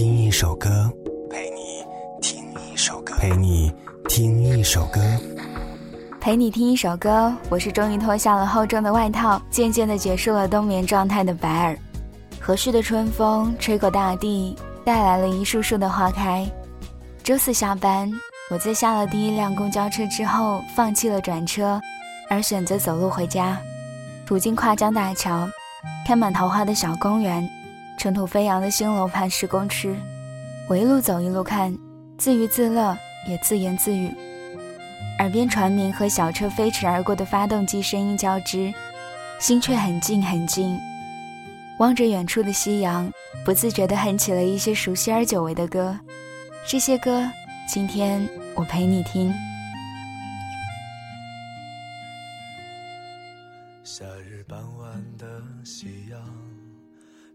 [0.00, 0.90] 听一首歌，
[1.28, 1.84] 陪你
[2.22, 3.70] 听一首歌，陪你
[4.08, 4.98] 听一首歌，
[6.18, 7.30] 陪你听一首歌。
[7.50, 11.78] 我是终于脱下了厚重的外套，渐渐的结束了冬眠状态的白儿。
[12.40, 16.50] 和煦的春风吹过大地，带来了一束束的花开。
[17.22, 18.10] 周四下班，
[18.50, 21.78] 我在下了第一辆公交车之后，放弃了转车，
[22.30, 23.60] 而选择走路回家。
[24.24, 25.46] 途经跨江大桥，
[26.06, 27.46] 开满桃花的小公园，
[28.00, 29.94] 尘土飞扬的新楼盘十公尺。
[30.70, 31.76] 我一路走一路看，
[32.16, 32.96] 自娱自乐，
[33.28, 34.10] 也自言自语。
[35.18, 38.72] 耳边船鸣和小车飞驰而过的发动机声音交织，
[39.38, 40.80] 心却很静很静。
[41.78, 43.12] 望着远处的夕阳，
[43.44, 45.94] 不自觉地哼起了一些熟悉而久违的歌。
[46.66, 47.30] 这些歌，
[47.68, 49.30] 今天我陪你听。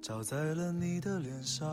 [0.06, 1.66] 照在了你的脸上。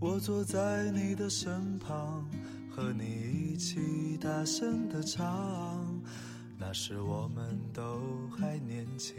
[0.00, 2.28] 我坐在你的身旁，
[2.68, 5.22] 和你一起大声的唱。
[6.58, 8.00] 那时我们都
[8.36, 9.14] 还年轻，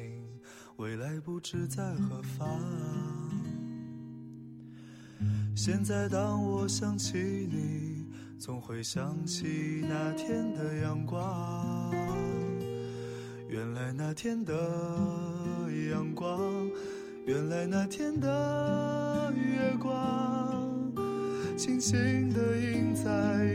[0.76, 2.60] 未来不知在何方。
[5.56, 8.06] 现在当我想起你，
[8.38, 11.90] 总会想起那天的阳光。
[13.48, 16.70] 原来那天的阳光，
[17.26, 20.92] 原来那天的月光，
[21.58, 23.53] 轻轻的映在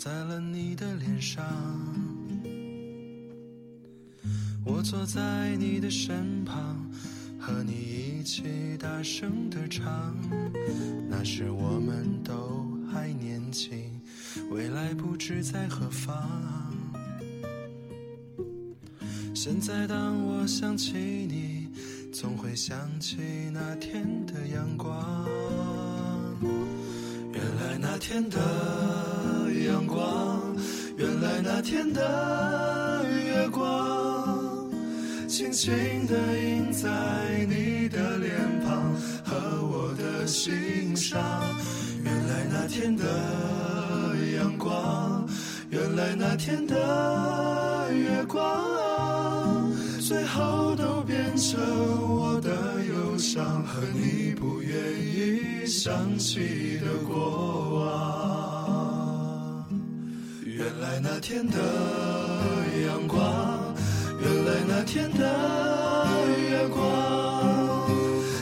[0.00, 1.44] 在了你的脸上。
[4.64, 6.90] 我坐在你的身旁，
[7.38, 7.72] 和你
[8.18, 8.42] 一起
[8.78, 10.16] 大声的唱。
[11.06, 14.00] 那时我们都还年轻，
[14.50, 16.16] 未来不知在何方。
[19.34, 21.68] 现在当我想起你，
[22.10, 23.18] 总会想起
[23.52, 25.28] 那天的阳光。
[27.34, 28.38] 原来那天的
[29.70, 30.56] 阳光，
[30.96, 34.68] 原来那天的月光，
[35.28, 35.70] 轻轻
[36.08, 36.88] 地印在
[37.48, 38.92] 你的脸庞
[39.24, 41.22] 和我的心上。
[42.02, 43.04] 原来那天的
[44.36, 45.24] 阳光，
[45.70, 49.70] 原来那天的月光，
[50.00, 51.60] 最后都变成
[52.08, 52.50] 我的
[52.84, 58.49] 忧伤和你不愿意想起的过往。
[61.02, 61.56] 那天的
[62.86, 63.74] 阳光，
[64.20, 66.06] 原来那天的
[66.50, 67.88] 月光，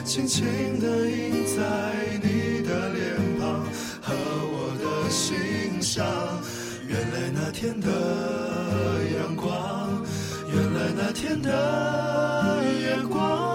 [0.05, 0.45] 轻轻
[0.81, 1.63] 地印在
[2.21, 3.65] 你的脸庞
[4.03, 6.05] 和我的心上。
[6.89, 7.89] 原来那天的
[9.17, 10.05] 阳光，
[10.53, 13.48] 原来那天的月光，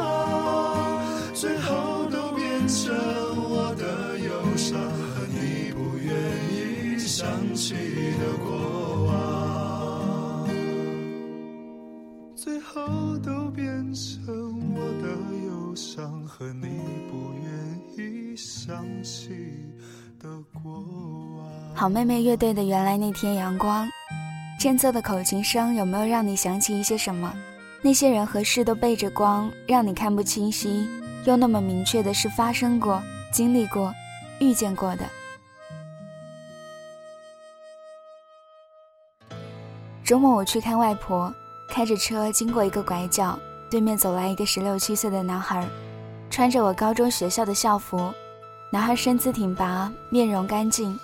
[7.55, 7.75] 起
[8.19, 10.47] 的过往，
[12.35, 12.81] 最后
[13.19, 15.07] 都变成我的
[15.47, 16.67] 忧伤和你
[17.11, 17.53] 不愿
[17.95, 19.29] 意想起
[20.19, 20.71] 的过
[21.37, 21.45] 往。
[21.75, 23.87] 好妹妹乐队的《原来那天阳光》，
[24.59, 27.33] 间奏的口琴声有没有让你想起一些什么？
[27.83, 30.87] 那些人和事都背着光，让你看不清晰，
[31.25, 32.99] 又那么明确的是发生过、
[33.31, 33.93] 经历过、
[34.39, 35.05] 遇见过的。
[40.03, 41.33] 周末我去看外婆，
[41.67, 43.39] 开着车经过一个拐角，
[43.69, 45.65] 对面走来一个十六七岁的男孩，
[46.29, 48.13] 穿着我高中学校的校服。
[48.69, 50.99] 男孩身姿挺拔，面容干净。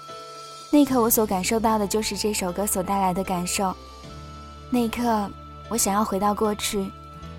[0.69, 3.73] 那一刻，我所感受到的就是这首歌所带来的感受。
[4.69, 5.29] 那一刻，
[5.69, 6.91] 我想要回到过去，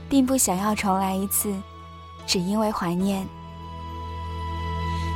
[0.08, 1.52] 并不想要重来一次，
[2.26, 3.26] 只因为怀念。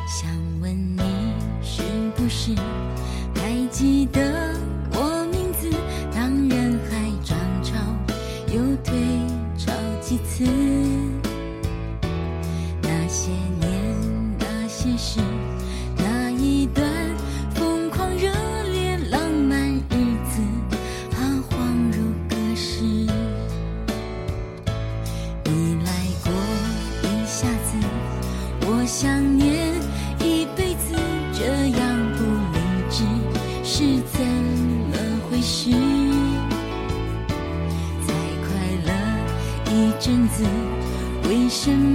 [0.07, 0.31] 想
[0.61, 1.33] 问你
[1.63, 1.83] 是
[2.15, 2.55] 不是，
[3.35, 4.54] 还记得
[10.15, 11.04] 一次？
[41.67, 41.94] 为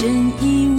[0.00, 0.69] 真以为。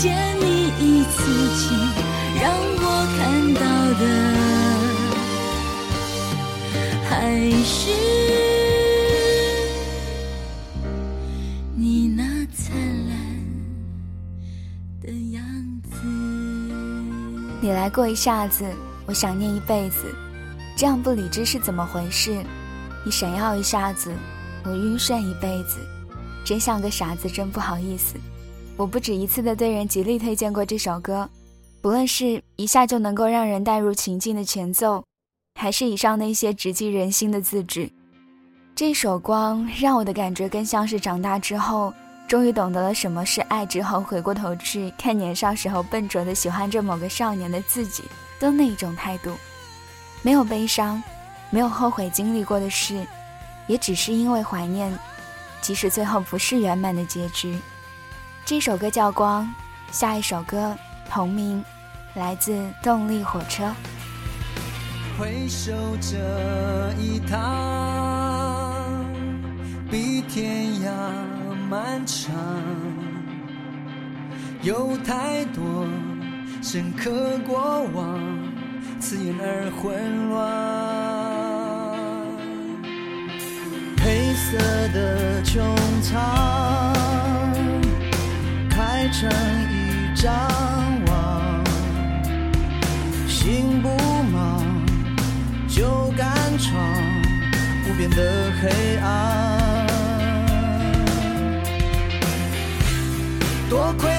[0.00, 1.20] 见你一次，
[1.58, 1.76] 请
[2.40, 2.82] 让我
[3.18, 3.60] 看到
[4.00, 4.02] 的
[7.06, 7.12] 还
[7.62, 7.90] 是
[17.60, 18.64] 你来过一下子，
[19.04, 20.14] 我想念一辈子，
[20.78, 22.42] 这样不理智是怎么回事？
[23.04, 24.10] 你闪耀一下子，
[24.64, 25.76] 我晕眩一辈子，
[26.42, 28.14] 真像个傻子，真不好意思。
[28.80, 31.28] 我不止一次的对人极力推荐过这首歌，
[31.82, 35.04] 不论是一下就能够让人带入情境的前奏，
[35.60, 37.92] 还是以上那些直击人心的字句，
[38.74, 41.92] 这首光让我的感觉更像是长大之后。
[42.26, 48.04] 终于懂得了什么是爱之后，回过头去看年少时候笨拙的喜欢着某个少年的自己
[48.38, 49.34] 的那一种态度，
[50.22, 51.02] 没有悲伤，
[51.50, 53.06] 没有后悔经历过的事，
[53.66, 54.90] 也只是因为怀念，
[55.60, 57.58] 即使最后不是圆满的结局。
[58.50, 59.44] 这首歌叫《光》，
[59.96, 60.76] 下一首歌
[61.08, 61.64] 同名，
[62.14, 63.72] 来自动力火车。
[65.16, 66.18] 回首这
[66.98, 69.04] 一趟，
[69.88, 70.90] 比天涯。
[71.70, 72.34] 漫长，
[74.62, 75.86] 有太多
[76.60, 78.18] 深刻过往，
[78.98, 80.40] 刺眼而混乱。
[84.02, 84.58] 黑色
[84.92, 85.60] 的穹
[86.02, 86.89] 苍，
[89.20, 90.32] 成一张
[91.04, 91.62] 网，
[93.28, 93.88] 心不
[94.32, 94.64] 忙
[95.68, 96.26] 就敢
[96.58, 96.82] 闯
[97.84, 99.86] 无边的黑暗。
[103.68, 104.10] 多亏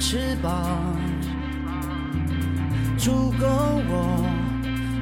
[0.00, 0.96] 翅膀，
[2.96, 3.46] 足够
[3.86, 4.24] 我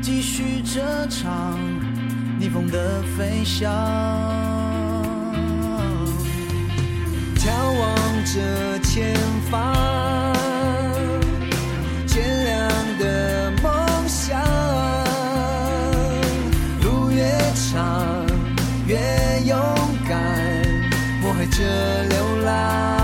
[0.03, 1.57] 继续这场
[2.39, 3.73] 逆风的飞翔。
[7.37, 9.15] 眺望着前
[9.49, 10.35] 方，
[12.05, 13.73] 渐亮的梦
[14.09, 14.43] 想。
[16.83, 17.25] 路越
[17.55, 18.27] 长，
[18.89, 18.99] 越
[19.47, 19.57] 勇
[20.09, 20.19] 敢，
[21.23, 22.98] 我还着流浪。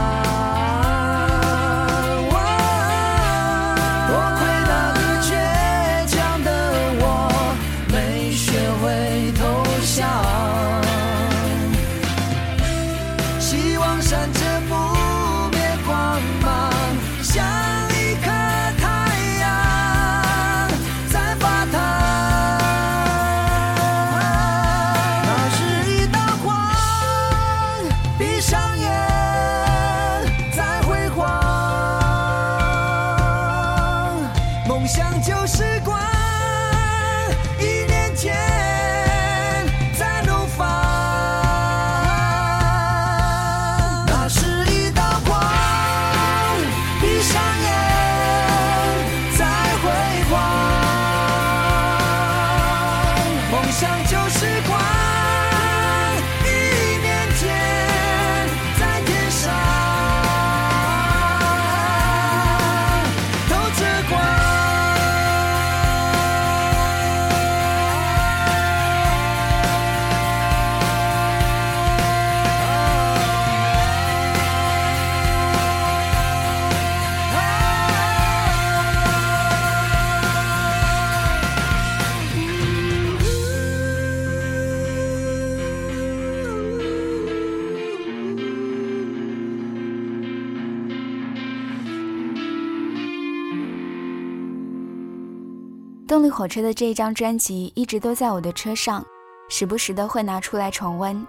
[96.15, 99.05] 动力火车的这一张专辑一直都在我的车上，
[99.49, 101.27] 时不时的会拿出来重温。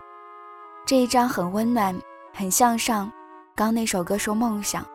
[0.85, 1.99] 这一张很温暖，
[2.31, 3.11] 很向上。
[3.55, 4.85] 刚那首歌说梦想，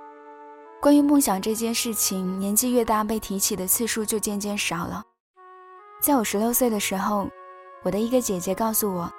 [0.80, 5.02] 关于梦想这件事情，年纪越大被提起的次数就渐渐少了。
[6.00, 7.28] 在我十六岁的时候，
[7.82, 9.12] 我的一个姐姐告诉我，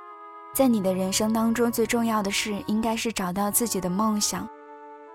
[0.54, 4.48] 在你的人生当中最重要的事应该是找到自己的梦想，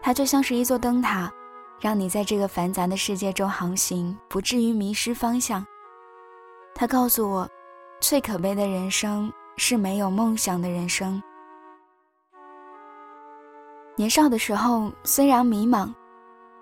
[0.02, 1.32] 它就像是一座灯塔。
[1.80, 5.64] 让你在这个繁杂的世界中航行，不至于迷失方向。
[6.74, 7.48] 他告诉我，
[8.00, 11.22] 最可悲的人生是没有梦想的人生。
[13.94, 15.92] 年少的时候虽然迷茫，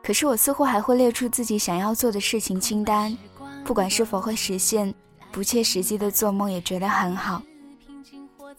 [0.02, 3.16] 可是我似乎还会列出自己想要做的事情清单，
[3.64, 4.94] 不管是否会实现，
[5.32, 7.42] 不切实际的做梦也觉得很好。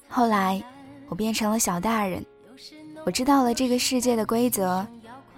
[0.10, 0.62] 后来，
[1.08, 2.26] 我变成了小大人，
[3.06, 4.86] 我知道了这个世界的规则，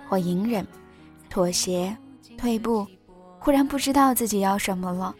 [0.10, 0.66] 我隐忍。
[1.30, 1.96] 妥协、
[2.38, 2.86] 退步，
[3.40, 5.16] 忽然不知道自己要什么了。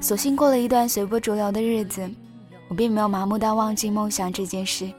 [0.00, 2.08] 索性过了一段随波逐流的日子，
[2.68, 4.90] 我并没有麻木到忘记梦想这件事。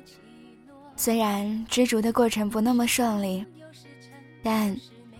[0.95, 3.43] 虽然追逐的过程不那么顺利，
[4.43, 4.75] 但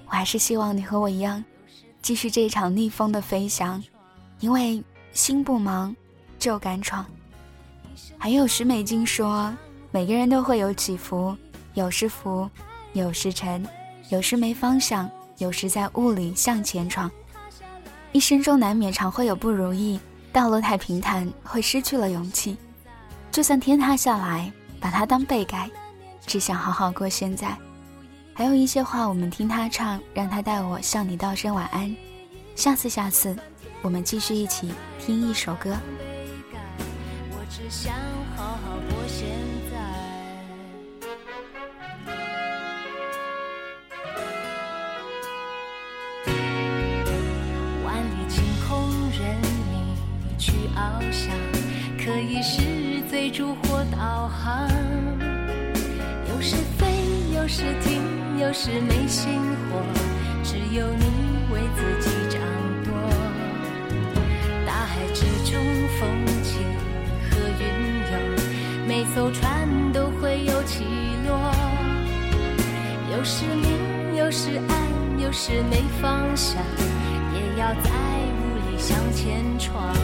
[0.06, 1.44] 我还是希望你和我一样，
[2.02, 3.84] 继续这场逆风的飞翔。
[4.40, 5.96] 因为心不忙，
[6.38, 7.06] 就敢闯。
[8.18, 9.52] 还有徐美静说，
[9.92, 11.36] 每个人都会有起伏，
[11.74, 12.50] 有时浮，
[12.94, 13.66] 有时沉。
[14.12, 17.10] 有时没方向，有时在雾里向前闯。
[18.12, 19.98] 一生中难免常会有不如意，
[20.34, 22.58] 道路太平坦会失去了勇气。
[23.32, 24.52] 就算天塌下来，
[24.82, 25.70] 把它当被盖，
[26.28, 27.58] 只想好好过现在。
[28.34, 31.96] 还有一些话，我们听他唱，让他带我向你道声晚安。
[32.54, 33.34] 下次，下次，
[33.82, 35.74] 我们继续一起听一首歌。
[37.32, 37.94] 我只想
[53.22, 54.68] 追逐或导航，
[56.28, 56.88] 有时飞，
[57.36, 58.02] 有时停，
[58.40, 59.80] 有时没星火，
[60.44, 61.06] 只有你
[61.54, 62.42] 为自己掌
[62.84, 62.92] 舵。
[64.66, 65.64] 大海之中，
[66.00, 66.10] 风
[66.42, 66.66] 起
[67.30, 67.64] 和云
[68.10, 70.84] 涌，每艘船都会有起
[71.28, 71.54] 落，
[73.16, 76.60] 有时明，有时暗，有时没方向，
[77.36, 77.92] 也要在
[78.34, 79.96] 雾里向前闯。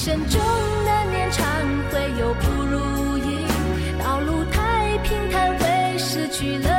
[0.00, 0.40] 生中
[0.84, 1.44] 难免常
[1.90, 3.44] 会有不如意
[3.98, 6.77] 道路太平坦会失去了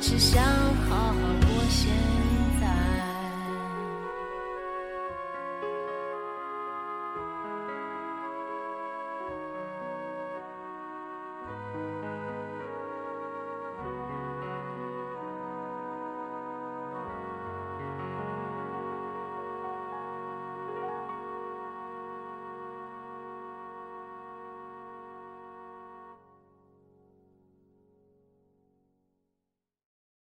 [0.00, 0.44] 只想
[0.88, 2.17] 好好过现在。